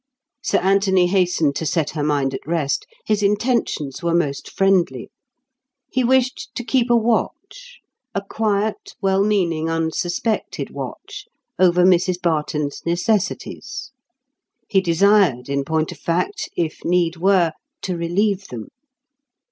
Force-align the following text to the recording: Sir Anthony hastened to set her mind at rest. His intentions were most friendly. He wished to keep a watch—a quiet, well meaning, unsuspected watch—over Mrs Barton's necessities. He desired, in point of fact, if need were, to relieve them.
Sir 0.41 0.57
Anthony 0.61 1.05
hastened 1.05 1.55
to 1.57 1.65
set 1.67 1.91
her 1.91 2.01
mind 2.01 2.33
at 2.33 2.47
rest. 2.47 2.87
His 3.05 3.21
intentions 3.21 4.01
were 4.01 4.15
most 4.15 4.49
friendly. 4.49 5.11
He 5.91 6.03
wished 6.03 6.49
to 6.55 6.63
keep 6.63 6.89
a 6.89 6.95
watch—a 6.95 8.21
quiet, 8.23 8.95
well 8.99 9.23
meaning, 9.23 9.69
unsuspected 9.69 10.71
watch—over 10.71 11.83
Mrs 11.83 12.19
Barton's 12.19 12.81
necessities. 12.83 13.91
He 14.67 14.81
desired, 14.81 15.47
in 15.49 15.63
point 15.63 15.91
of 15.91 15.99
fact, 15.99 16.49
if 16.57 16.83
need 16.83 17.17
were, 17.17 17.53
to 17.83 17.95
relieve 17.95 18.47
them. 18.47 18.69